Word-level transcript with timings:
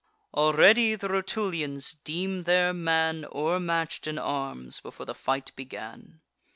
Already 0.33 0.95
the 0.95 1.07
Rutulians 1.09 1.93
deem 2.03 2.45
their 2.45 2.73
man 2.73 3.23
O'ermatch'd 3.31 4.07
in 4.07 4.17
arms, 4.17 4.79
before 4.79 5.05
the 5.05 5.13
fight 5.13 5.55
began. 5.55 6.21